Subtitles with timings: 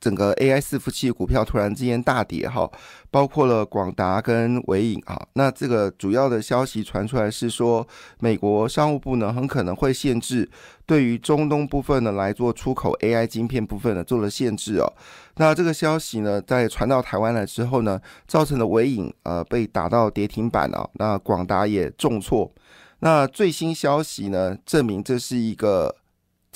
[0.00, 2.70] 整个 AI 伺服器股票突然之间大跌哈，
[3.10, 5.20] 包括了广达跟伟影啊。
[5.32, 7.86] 那这个主要的消息传出来是说，
[8.20, 10.48] 美国商务部呢很可能会限制
[10.84, 14.92] 对于中东部分呢来做出口 AI 晶片部分呢做了限制哦。
[15.36, 20.88] 那这个消息呢在传到台湾来之后呢，造成了伟影呃被打到跌停板啊。
[20.94, 22.52] 那广达也重挫。
[23.00, 25.96] 那最新消息呢证明这是一个。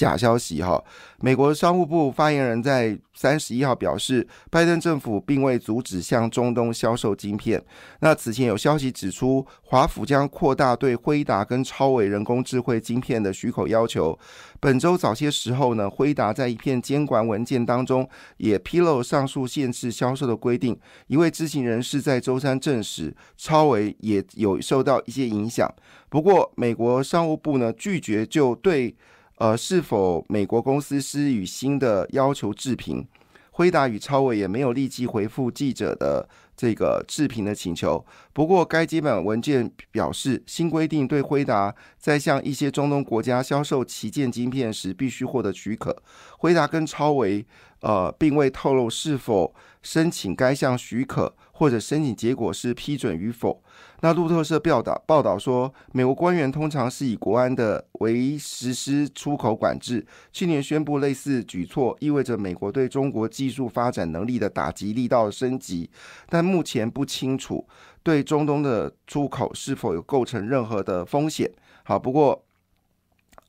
[0.00, 0.82] 假消息哈！
[1.18, 7.62] 美国商务部发言人在三十一号表示，拜登政府并未阻止向中东销售晶片。
[8.00, 14.18] 那此前有消息指出，华府将扩大对辉达跟超伟人工智慧晶片的许可要求。
[14.58, 20.74] 本周早些时候呢，辉达在一片监管文件当中也披露上述限制销售的规定。
[21.08, 25.70] 一位知情人士在周三证实，超伟也有受到一些影响。
[26.08, 28.96] 不过，美国商务部呢拒绝就对。
[29.40, 33.06] 呃，是否美国公司施予新的要求置评？
[33.52, 38.04] 辉达与超伟也没有立即回复记者的这个置评的请求。
[38.34, 46.02] 不过，该基本文件表示，新规定对辉达在向一些中东国家销售旗舰晶片时必须获得许可。
[46.38, 47.46] 辉达跟超伟
[47.80, 53.62] 呃，并未透露是否申请该项许可，或者申请结果是批准与否。
[54.00, 60.06] 那路透社报道报道说，美国官员通常是以国安的为实施出口管制。
[60.32, 65.90] 去年宣布类似举措，意味着美国对中国技术发展能力的打击力道升级，
[66.28, 67.66] 但目前不清楚
[68.02, 71.50] 对中东的出口是否有构成任何的风险。
[71.84, 72.44] 好，不过。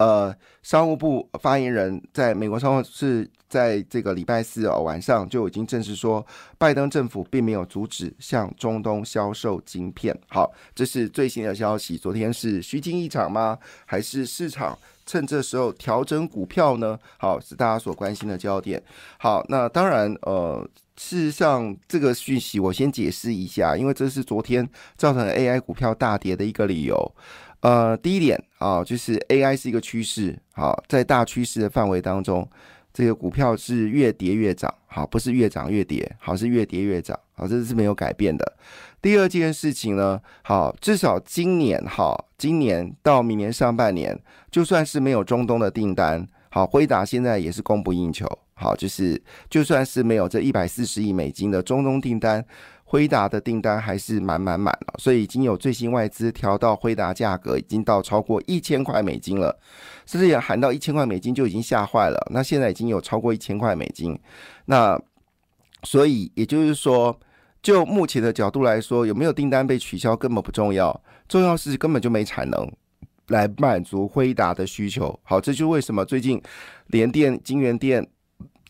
[0.02, 6.26] 呃，商务部发言人在美国商务是在这个礼拜四哦晚上就已经证实说，
[6.58, 10.18] 拜登政府并没有阻止向中东销售晶片。
[10.28, 12.00] 好，这是最新的消息。
[12.00, 13.60] 昨天是虚惊一场吗？
[13.86, 14.76] 还是市场
[15.06, 16.98] 趁这时候调整股票呢？
[17.18, 18.82] 好，是大家所关心的焦点。
[19.18, 27.16] 好，那当然，呃，事实上这个讯息我先解释一下，因为这是昨天造成 AI 股票大跌的一个理由。
[27.62, 32.48] 呃，第一点啊，就是 AI 是一个趋势，好，在大趋势的范围当中，
[32.94, 38.58] 这个股票是越跌越涨，好，不是越涨越跌，好，是越跌越涨，好，这是没有改变的。
[39.02, 44.20] 第二件事情呢，好，至少今年，好，今年到明年上半年，
[44.52, 52.46] 就算是没有中东的订单，好，辉达现在也是供不应求，好，就是就算是没有这一百四十亿美金的中东订单。
[52.92, 59.58] 辉达的订单还是满满满了，所以已经有最新外资调到辉达价格已经到超过一千块美金了，
[60.06, 62.22] 甚至也喊到一千块美金就已经吓坏了。
[62.34, 64.20] 那现在已经有超过一千块美金，
[64.66, 65.02] 那
[65.84, 67.18] 所以也就是说，
[67.64, 72.70] 就目前的角度来说，有没有订单被取消根本不重要，重要是根本就没产能
[73.28, 75.18] 来满足辉达的需求。
[75.24, 76.42] 好，这就是为什么最近
[76.88, 78.06] 联电、金源电。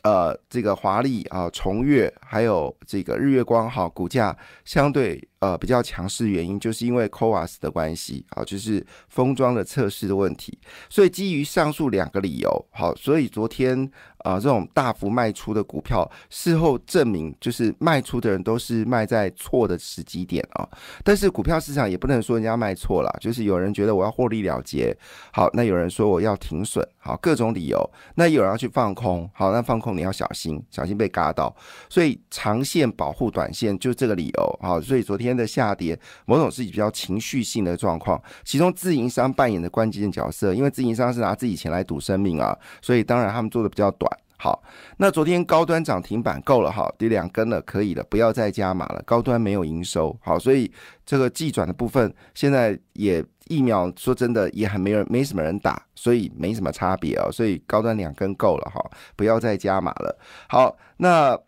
[0.04, 4.36] 呃，这个华丽啊，重越还有这个日月光哈，股价
[4.66, 10.58] 相对呃比较强势，原因就是因为 CoWAS 的关系啊，就是封装的测试的问题。
[10.90, 13.92] 所以基于上述两个理由，好，所以昨天。
[14.24, 20.70] 啊，这种大幅卖出的股票，事后证明就是卖出的人都是卖在错的时机点啊。
[21.04, 24.96] 但是股票市场也不能说人家卖错了，就是有人觉得我要获利了结，
[25.34, 27.92] 好，那有人说我要停损，好，各种理由。
[28.14, 31.56] 那有人要去放空，好，那放空你要小心，小心被嘎到。
[31.90, 44.12] 所以长线保护短线，就这个理由，好，所以昨天的下跌，某种是比较情绪性的状况，其中自营商扮演的关键角色，因为自营商是拿自己钱来赌生命啊，所以当然他们做的比较短。
[44.38, 44.64] 好，
[44.98, 49.00] 那昨天高端涨停板够了哈，跌两根了，可以了，不要再加码了。
[49.06, 50.72] 高端没有营收，好，所以
[51.06, 57.32] 这个季转的部分现在也疫苗说真的也很没人没什么人打，所以没什么差别哦。
[57.32, 58.84] 所以高端两根够了哈，
[59.16, 60.18] 不要再加码了。
[60.48, 61.40] 好，那。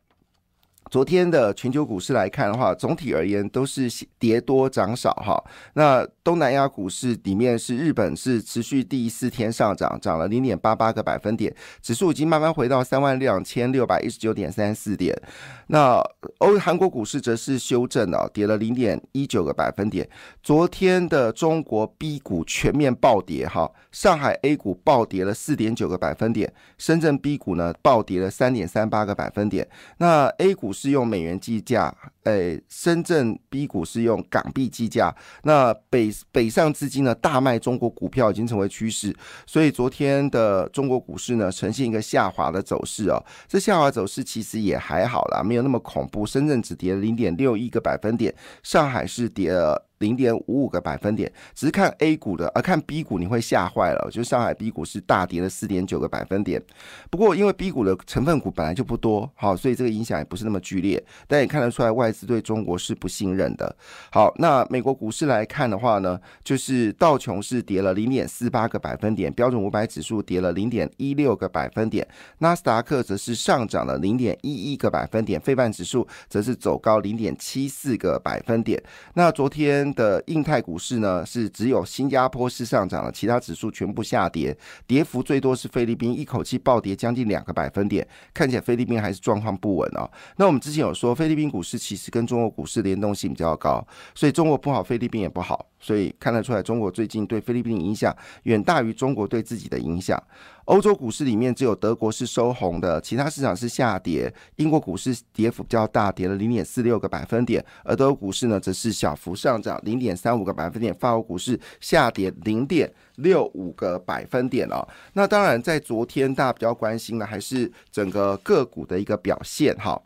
[0.94, 5.44] 昨天的全球股市来看的话，总体而言都是跌多涨少哈。
[5.74, 11.52] 那东南亚股市里面是日本是持续第四天上涨，涨了零点八八个百分点，
[11.82, 15.20] 指数已经慢慢回到三万两千六百一十九点三四点。
[15.66, 16.00] 那
[16.38, 20.08] 欧韩国股市则是修正了，跌了零点一九个百分点。
[20.44, 29.68] 昨天的中国 B 股全面暴跌哈，上海 A 股暴跌了四点九个百分点，深圳 B 股呢暴跌了三点三八个百分点。
[29.98, 35.16] 那 A 股是是用美元计价，诶，深圳 B 股是用港币计价。
[35.44, 39.16] 那北北上资金呢大卖中国股票已经成为趋势，
[39.46, 43.24] 所以昨天的中国股市呢呈现一个下滑的走势哦。
[43.48, 46.26] 这下滑走势其实也还好啦，没有那么恐怖。
[46.26, 49.88] 深圳只跌了零点六一个百分点，上海是跌了。
[50.04, 54.10] 零点五五个百分点，只是看 A 股的，而看 B 股你会吓坏了。
[54.12, 56.62] 就是上海 B 股是大跌了四点九个百分点，
[57.10, 61.02] 不过因为 B 股的成分股本来就不多，好，所以这个影响也不是那么剧烈。
[61.26, 63.74] 但也看得出来外资对中国是不信任的。
[64.12, 72.06] 好，那美国股市来看的话呢，就是道琼是跌了零点四八个百分点，标准五百指数跌了零点一六个百分点，
[72.40, 78.84] 纳斯达克则是上涨了零点一一个百分点，费半指数则是走高零点七四个百分点。
[79.14, 79.93] 那昨天。
[79.94, 84.56] 的印太股市呢，是只有新加坡是上涨了，其他指数全部下跌，
[84.88, 90.10] 跌幅最多是菲律宾，一口气暴跌将近两个百分点，看起来菲律宾还是状况不稳哦。
[90.38, 93.86] 那我们之前有说，菲律宾股市其实跟中国股市联动性比较高，
[94.16, 95.66] 所以中国不好，菲律宾也不好。
[95.80, 100.18] 所以看得出来，中国最近对菲律宾影响远大于中国对自己的影响。
[100.66, 104.34] 欧洲股市里面只有德国是收红的，其他市场是下跌。
[104.56, 110.94] 英国股市跌幅比较大，跌了零点四六个百分点，而德国股市呢则是小幅上涨零点三五个百分点。
[110.94, 114.88] 法国股市下跌零点六五个百分点哦。
[115.14, 120.02] 那当然，在昨天大家比较关心的还是整个个股的一个表现哈。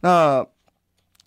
[0.00, 0.46] 那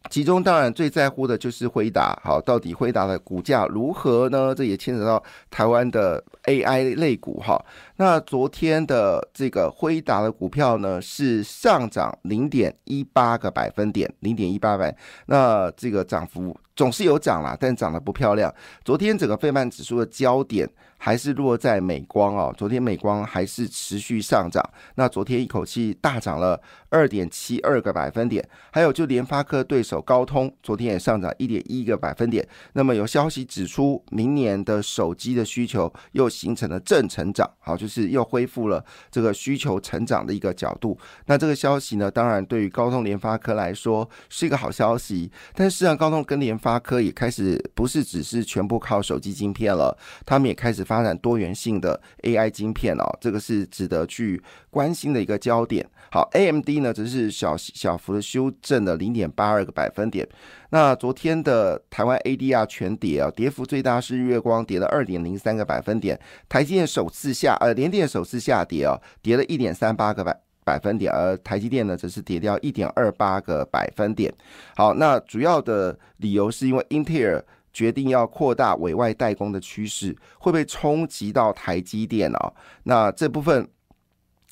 [0.09, 4.53] 其中当然最在乎的就是辉达，好，到底辉达的股价如何呢？
[4.55, 7.63] 这也牵扯到台湾的 AI 类股哈。
[7.97, 14.95] 那昨天的这个辉达的股票呢是上涨零点一八个百分点，零点一八百，
[15.25, 18.53] 那这个涨幅总是有涨啦，但涨得不漂亮。
[18.85, 20.69] 昨天整个费曼指数的焦点。
[20.99, 26.59] 还是落在美光哦，昨天美光还是持续上涨，那昨天一口气大涨了
[26.89, 32.43] 二点七二个百分点，还有就联发科对手高通，昨天也上涨一点一个百分点。
[32.73, 40.97] 那么有消息指出，明年的手机的需求又形成了正成长，好，就是又恢复了这个需求成长的一个角度。
[41.27, 50.87] 那这个消息呢，当然对于高通、联发科来说是一个好消息，但是啊，高通跟联发科也开始不是只是全部靠手机晶片了，他们也开始。
[50.87, 55.85] 发展多元性的 AI 晶片哦，这个是值得去关心的一个焦点。
[56.09, 60.25] 好，AMD 呢只是小小幅的修正了零点八二个百分点。
[60.69, 66.17] 那昨天的台湾 ADR 全跌啊，跌幅最大是日月光跌了二点零三个百分点，
[66.47, 74.33] 台积电首次下呃联电首次下跌啊，跌了一点三八个百百分点，而台积电呢则是跌掉一点二八个百分点。
[74.75, 77.41] 好，那主要的理由是因为英特尔。
[77.73, 82.51] 决定要扩大委外代工的趋势，会被冲击到台积电啊？
[82.81, 83.69] 那这部分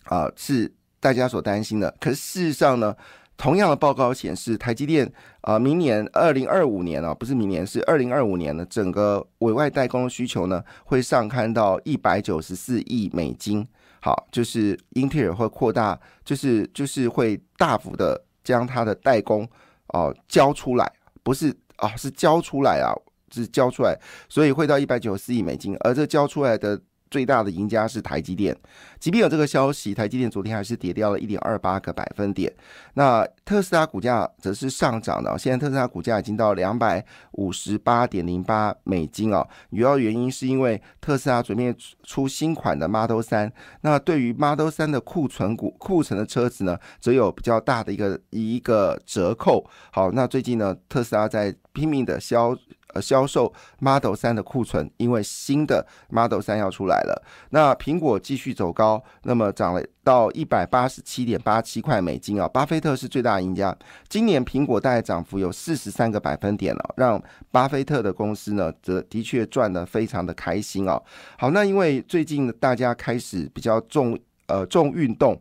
[0.04, 1.92] 啊是大家所担心的。
[2.00, 2.96] 可是事实上呢，
[3.36, 13.68] 同样的报告显示，台积电啊，明年二零二五年啊，不是明年，是二零二五年呢，整个委外代工的需求呢，会上看到一百九十四亿美金。
[14.06, 19.50] 好，就是英特尔会扩大，就是就是会大幅的将它的代工
[19.88, 20.94] 哦交出来，
[21.24, 22.94] 不是啊，是交出来啊。
[23.32, 24.00] 是交出来，
[24.30, 26.80] 所以会到一百九十四亿美金，而这交出来的
[27.10, 28.56] 最大的赢家是台积电。
[29.00, 32.52] 即便有这个消息，台积电昨天还是跌掉了一点二八个百分点。
[32.96, 39.48] 那特斯拉股价则是上涨的，现在特斯拉股价已经到两百五十八点零八美金哦。
[39.70, 49.70] 主要原因是因为特斯拉准备出新款的 Model 三，那对于 Model 三的库存股库存的车子呢，则有比较大的一个一个折扣。
[49.92, 52.58] 好，那最近呢，特斯拉在拼命的销。
[52.96, 57.22] 呃，销售 Model 三的库存，因为新的 Model 三要出来了。
[57.50, 62.48] 那苹果继续走高，那么涨了到一百八十七点八七块美金啊。
[62.48, 67.22] 巴菲特是最大赢家，今年苹果大概涨幅有四十三个百分点了，让
[67.52, 71.04] 巴菲特的公司呢，则的确赚得非常的开心哦。
[71.38, 75.38] 好，那因为最近大家开始比较重呃重运动。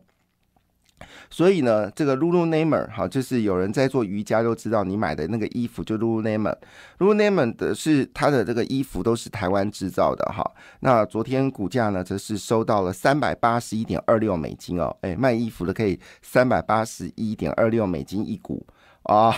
[1.29, 6.55] 所以呢，这个 Lululemon 哈，就是有人在做瑜伽都知道，你买的那个衣服就 Lululemon。
[6.99, 10.49] Lululemon 的是它的这个衣服都是台湾制造的哈。
[10.79, 14.95] 那昨天股价呢，则是收到了三百八十一点二六美金哦。
[15.01, 18.65] 哎，卖衣服的可以三百八十一点二六美金一股。
[19.03, 19.31] 啊，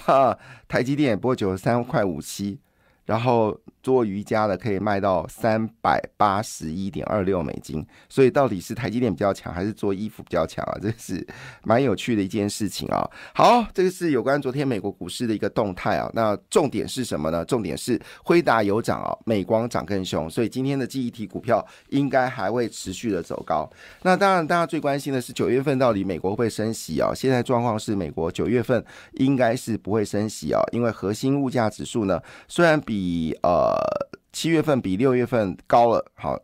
[0.68, 2.60] 台积电也不会九十三块五七，
[3.06, 3.60] 然后。
[3.88, 10.78] 做瑜伽的可以卖到三百八十一点二六美金，所以到底是台积电比较强，还是做衣服比较强啊？
[10.82, 11.26] 这是
[11.64, 13.10] 蛮有趣的一件事情啊。
[13.34, 16.12] 好，这个是有关昨天美国股市的一个动态啊。
[16.14, 17.46] 那重点是什么呢？
[17.46, 23.70] 重点是辉达有涨啊，美光涨更凶，所以今天的记忆体股票应该还会持续的走高。
[24.02, 27.14] 那当然，大家最关心的是九月份到底美国会不会升息啊？
[27.16, 33.77] 现在状况是美国九月份应该是不会升息啊，因为核心物价指数呢，虽然比呃。
[33.78, 36.36] 呃，七月份比六月份高了好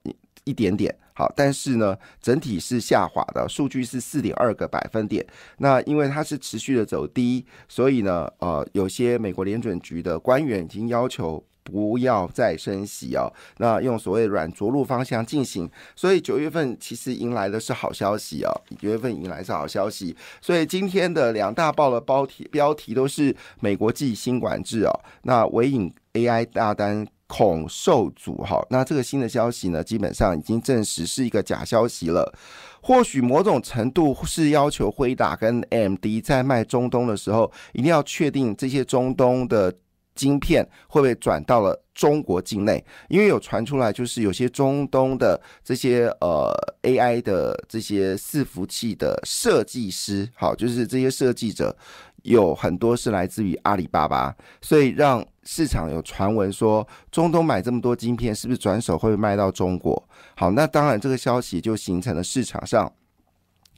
[0.44, 5.26] 一点点，好，但是呢，整体是下滑的，数据是四点二个百分点。
[5.58, 15.68] 那因为它是持续的走低，所以呢，呃，有些美国联准局的官员已经要求不要再升息哦，那用所谓软着陆方向进行。
[15.96, 20.16] 所以九月份其实迎来的是好消息哦，九月份迎来是好消息。
[20.42, 24.92] 所以今天的两大报的标题标题都是美国继新管制哦，
[25.24, 27.08] 那尾影 AI 大单。
[27.36, 32.32] 恐受阻哈，那这个新的消息呢，基本上已经证实是一个假消息了。
[32.80, 39.74] 或许某种程度是要求辉达跟 AMD 在卖中东的时候，一定要确定这些中东的
[40.14, 51.76] 晶片会不会转到了中国境内，因为有传出来就是有些中东的这些呃 AI 的这些伺服器的设计师，好，就是这些设计者。
[52.22, 60.08] 有很多是来自于阿里巴巴，所以让市场有传闻说，中东买这么多晶片，是不是转手会卖到中国？
[60.36, 62.92] 好，那当然这个消息就形成了市场上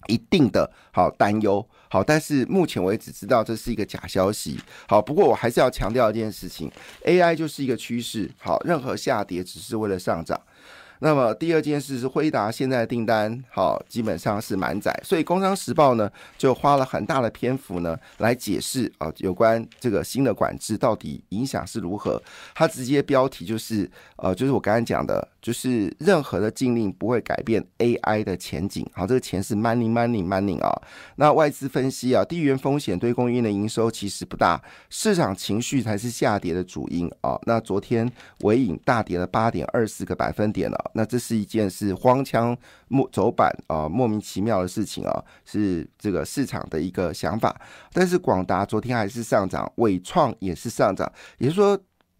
[0.07, 1.67] 一定的好担忧。
[1.89, 4.59] 好，但是目前为止知道这是一个假消息。
[4.87, 6.71] 好，不过我还是要强调一件事情
[7.05, 8.29] ，AI 就是一个趋势。
[8.37, 10.39] 好，任何下跌只是为了上涨。
[11.05, 22.19] 那么第二件事是辉达现在的订单好基本上是满载，所以《工商时报》呢就花了很大的篇幅呢来解释啊有关这个新的管制到底影响是如何。
[22.55, 28.83] 它直接标题就是呃就是我刚才讲的，就是任何的禁令不会改变 AI 的前景。
[28.91, 30.73] 好，这个钱是 money money money 啊。
[31.17, 34.59] 那外资分析啊，地缘风险对供应的营收其实不大，
[34.89, 37.39] 市场情绪才是下跌的主因啊。
[37.43, 40.91] 那昨天尾影大跌了八点二四个百分点了。
[40.95, 47.53] 那这是一件是荒腔莫走板啊，莫名其妙的事情啊，是这个市场的一个想法。
[47.91, 51.77] 但是广达昨天还是上涨，伟创也是上涨，也就是说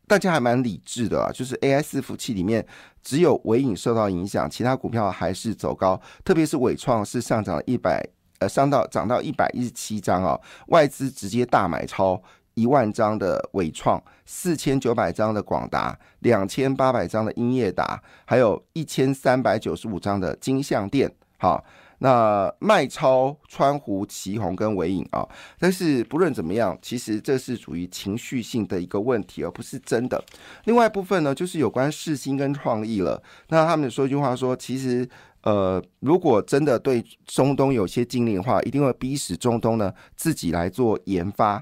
[0.08, 1.32] 大家还蛮理智的啊。
[1.34, 2.66] 就是 AI 伺服器里面
[3.02, 8.06] 只有伟影受到影响，其他股票还是走高，特别是伟创是上涨了一百
[8.40, 12.22] 呃上到涨到一百一十七张啊，外资直接大买超。
[12.56, 21.14] 一万张的伟创，四千九百张的广达，两千八百张的英业达，还有一千三百九十五张的金相店。
[21.38, 21.64] 好，
[22.00, 25.28] 那卖超川湖、旗宏跟伟影啊。
[25.60, 30.24] 但是不论怎么样，其实这是属于情绪性的一个问题，而不是真的。
[30.64, 33.22] 另外一部分呢，就是有关世新跟创意了。
[33.50, 35.08] 那他们说一句话说，其实
[35.44, 41.62] 呃，如果真的对中东有些禁令的话，一定会逼使中东呢自己来做研发。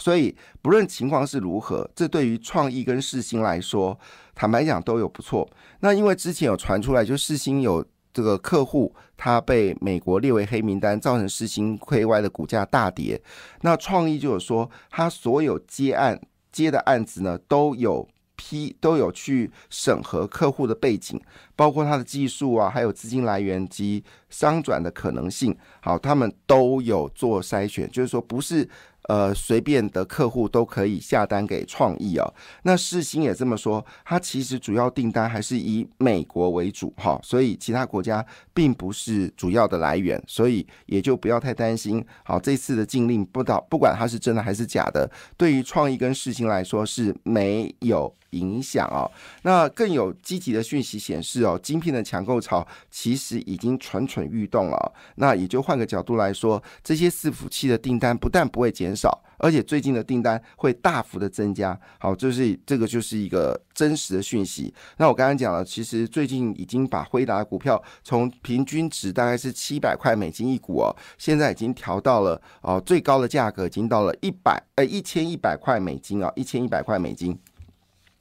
[0.00, 3.98] 所以，不论情况是如何，这对于创意跟世新来说，
[4.32, 5.48] 坦白讲都有不错。
[5.80, 13.20] 那因为之前有传出来，就世新有这个客户，他被美国列为黑名单，造成世新亏歪的股价大跌。
[13.62, 16.20] 那创意就有说，他所有接案
[16.52, 21.20] 接的案子呢，都有批都有去审核客户的背景，
[21.56, 25.56] 包括他的技术啊，还有资金来源及商转的可能性。
[25.80, 28.68] 好，他们都有做筛选，就是说不是。
[29.08, 32.34] 呃，随便的客户都可以下单给创意哦。
[32.62, 38.24] 那世新也这么说，它其实主要订单还是以美国为主哈，所以其他国家
[38.54, 42.04] 并不是主要的来源，所以也就不要太担心。
[42.22, 48.14] 好，这次的禁令不到，不管它是真的还是假的，对于创意跟世新来说是没有。
[48.32, 49.10] 影响哦，
[49.40, 54.92] 那更有积极的讯息显示哦，晶片的抢购潮其实已经蠢蠢欲动了。
[55.14, 61.78] 那也就换个角度来说，这些伺服器的订单不但不会减少，而且最近的订单会大幅的增加。
[62.00, 64.74] 好，就是这个就是一个真实的讯息。
[64.96, 77.38] 那我刚刚讲了，其实最近已经把辉达股票从平均值大概是七百块美金一股哦，现在已经调到了哦最高的价格已经到了一百呃一千一百块美金啊，一千一百块美金。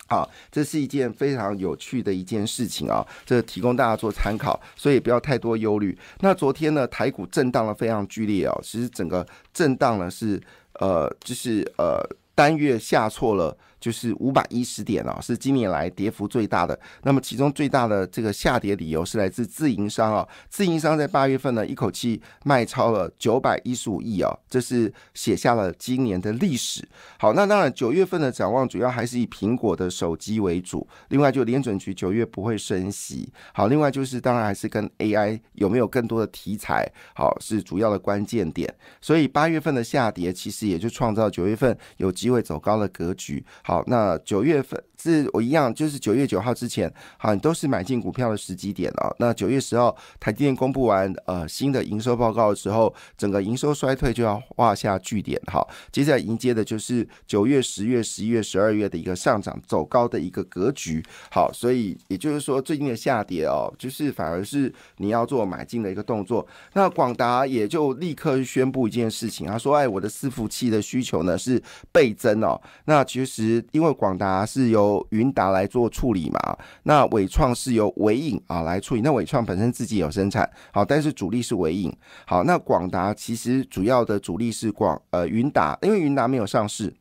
[0.10, 5.98] 好，这是一件非常有趣的一件事情啊，这提供大家做参考，所以不要太多忧虑。
[6.22, 10.41] 那昨天呢，台股震荡的非常剧烈哦，其实整个震荡呢是
[10.79, 12.03] 呃，就是呃
[12.36, 16.77] 单月下错了就是五百一十点哦，是今年来跌幅最大的。
[17.03, 26.88] 那么其中最大的这个下跌理由是来自自营商啊，自营商在八月份呢一口气卖超了九百一十五亿哦，这是写下了今年的历史。
[27.19, 33.31] 好，那当然九月份的展望主要还是以苹果的手机为主，另外就联准局九月不会升息。
[33.53, 38.74] 好，另外就是当然还是跟 AI 有没有更多的题材，好是主要的关键点。
[39.01, 43.46] 所以八月份的下跌其实也就创造九月份有机会走高的格局。
[43.67, 49.13] 好，那九月份是我一样，就是九月九号之前，好，你都是买进股票的时机点哦。
[49.19, 55.38] 那九月十号，台积电公布完呃新的营收报告的时候，整个营收衰退就要画下句点。
[55.47, 61.03] 好，接下来迎接的就是九月、十月、十一月、十二月的一个上涨走高的一个格局。
[61.29, 66.47] 好，所以也就是说，最近的下跌哦，就是反而是你要做买进的一个动作。
[66.71, 79.01] 那广达也就立刻宣布一件事情，他说：“哎，我的伺服器的需求呢是倍增哦。”那其实因为广达是由云达来做处理嘛，那伟创是由伟影啊来处理。
[79.01, 81.95] 那伟创本身自己有生产，好，但是主力是伟影。
[82.25, 86.93] 好，那广达其实主要的主力是广呃云达，因为云达没有上市。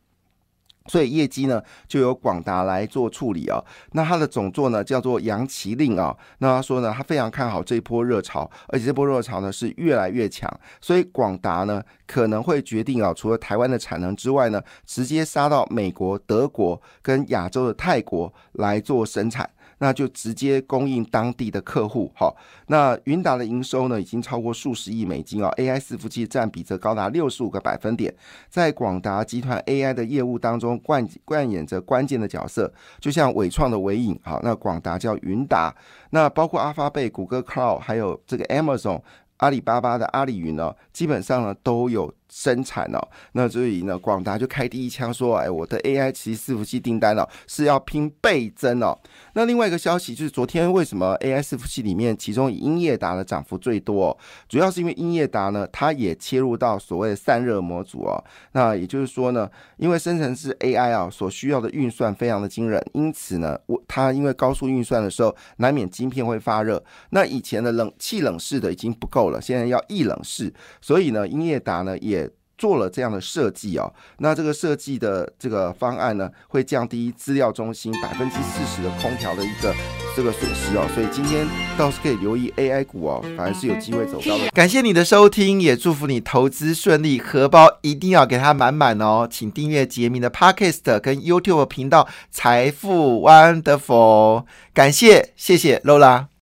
[0.89, 3.63] 所以业绩呢就由广达来做处理啊。
[3.93, 6.17] 那他的总座呢叫做杨奇令啊。
[6.39, 10.49] 那他说呢，他非常看好这一波热潮，而且这波热潮呢是越来越强。
[10.81, 19.49] 所以广达呢可能会决定啊，除了台湾的产能之外呢，直接杀到美国、德国跟亚洲的泰国来做生产。
[19.79, 22.35] 那就直接供应当地的客户，好，
[22.69, 28.15] 那云达的营收呢，已经超过数十亿美金哦，AI 伺服器占比则高达六十五个百分点，
[28.49, 35.75] 在广达集团 AI 的业务当中冠冠演着关键的角色，就像伟创的伟影，好，那广达叫云达，
[36.11, 39.03] 那包括阿发贝、谷歌 Cloud，还有这个 Amazon、
[39.37, 42.13] 阿里巴巴的阿里云呢，基本上呢都有。
[42.29, 48.99] 生产哦，那所以呢，广达就开第一枪说：“哎，我的 AI 其实伺服器订单哦是要拼倍增哦。”
[49.35, 54.17] 那另外一个消息就是，昨天为什么 AI 伺服器里面，其中英业达的涨幅最多？
[54.49, 58.23] 主要是因为英业达呢，它也切入到所谓的散热模组哦。
[58.53, 66.83] 那也就是说呢，因为生成式 AI 啊所需要的运算非常的惊人，因此呢，我它因为高速运算的时候，难免晶片会发热。
[67.11, 72.16] 那以前的冷气冷式的已经不够了，现在要液冷式，所以呢，英业达呢也。
[72.59, 79.75] 做了这样的设计哦，那这个设计的这个方案呢，会降低资料中心百分之四十的空调的一个
[80.17, 81.47] 这个损失哦，所以今天
[81.77, 84.49] 倒是可以留意 AI 股哦，反而是有机会走高的。
[84.51, 96.27] 感谢你的收听，也祝福你投资顺利，荷包一定要给它满满哦，请订阅杰明的 Podcast 跟 YouTube 频道财富 Wonderful，感谢谢谢 Lola。